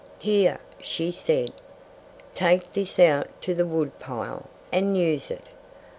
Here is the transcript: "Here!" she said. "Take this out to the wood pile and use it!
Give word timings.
"Here!" 0.17 0.57
she 0.81 1.11
said. 1.11 1.53
"Take 2.33 2.73
this 2.73 2.97
out 2.97 3.27
to 3.43 3.53
the 3.53 3.67
wood 3.67 3.99
pile 3.99 4.47
and 4.71 4.97
use 4.97 5.29
it! 5.29 5.49